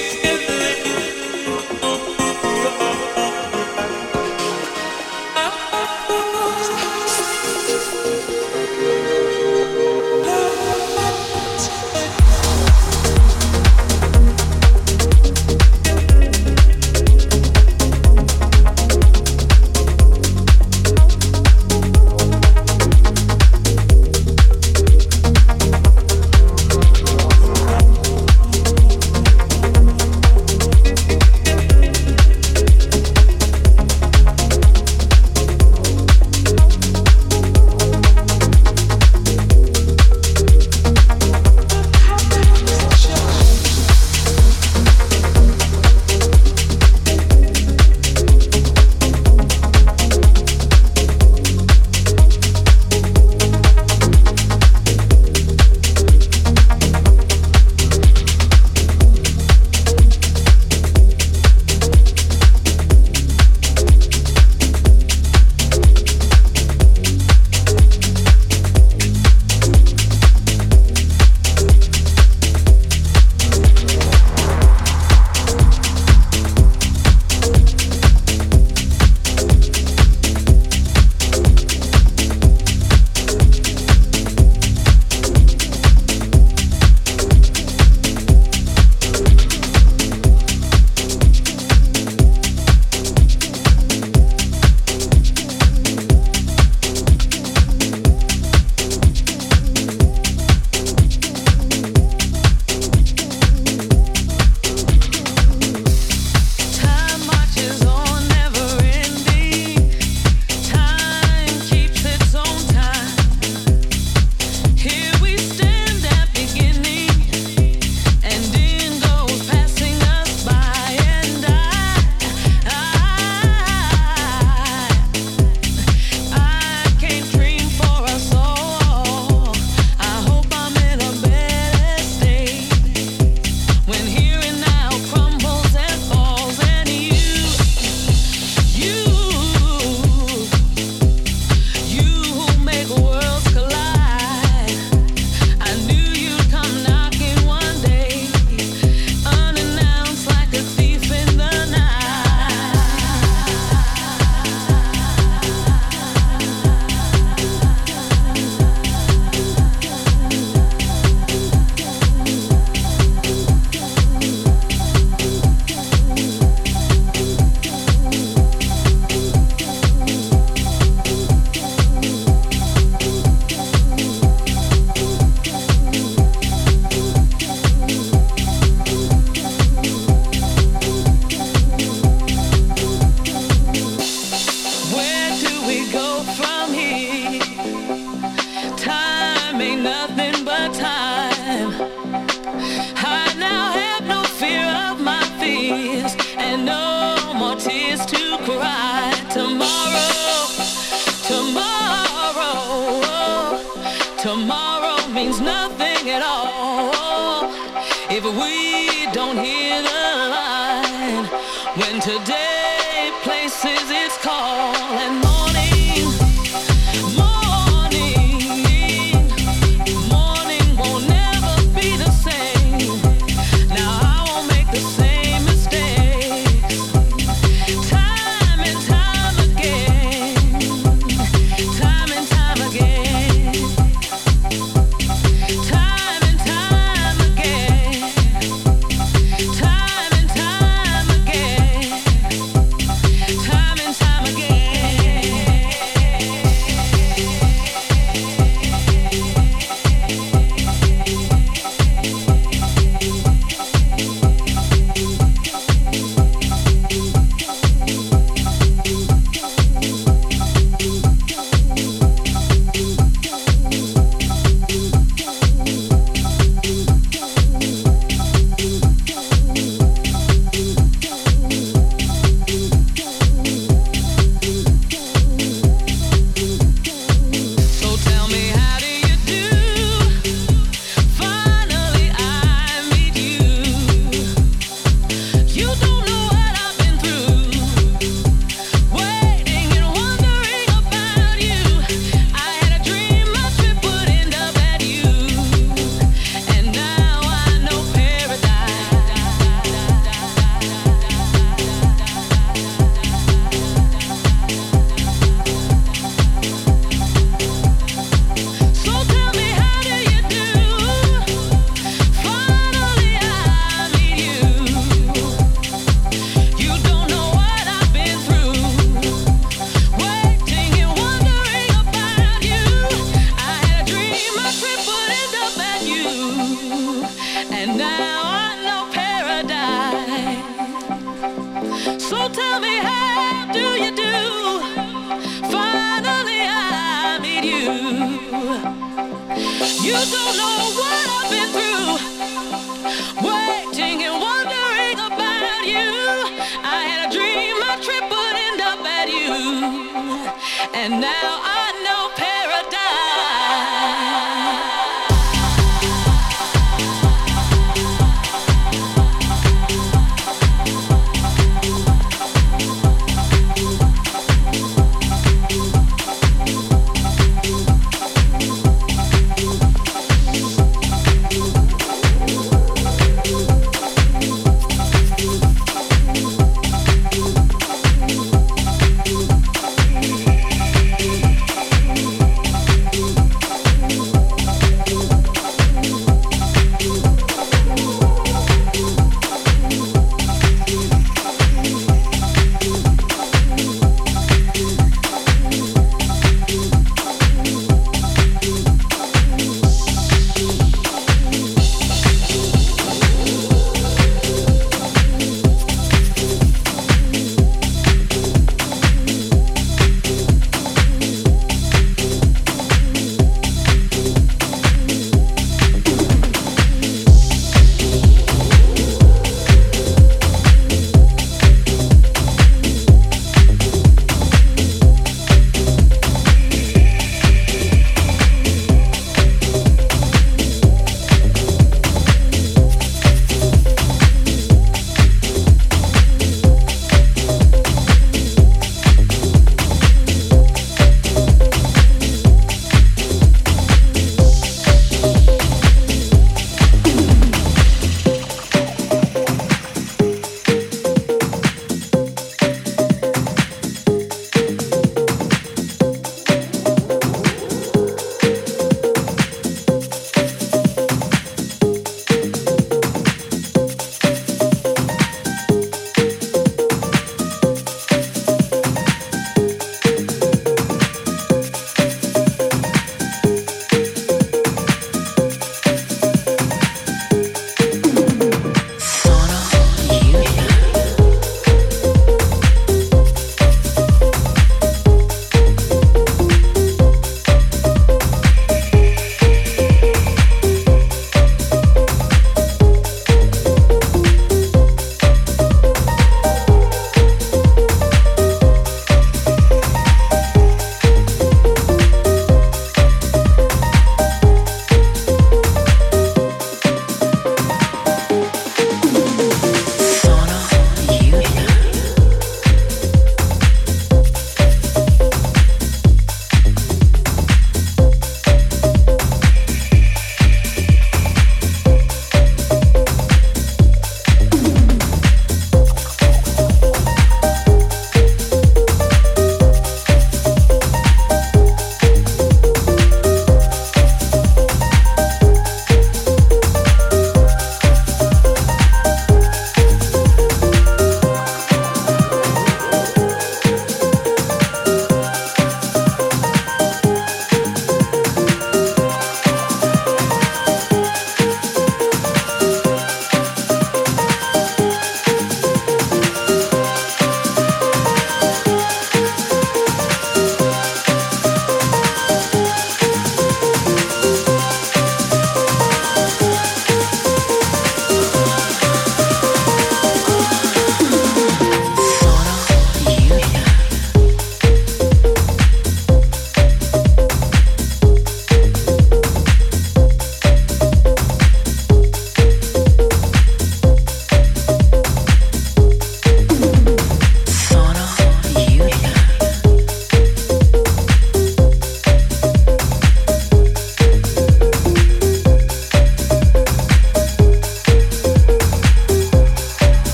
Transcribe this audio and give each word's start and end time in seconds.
it. 0.00 0.39